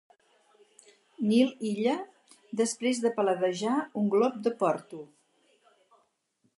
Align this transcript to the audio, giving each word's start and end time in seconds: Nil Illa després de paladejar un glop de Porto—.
Nil 1.31 1.51
Illa 1.73 1.93
després 2.63 3.03
de 3.05 3.13
paladejar 3.21 3.77
un 4.03 4.11
glop 4.15 4.41
de 4.49 4.57
Porto—. 4.65 5.07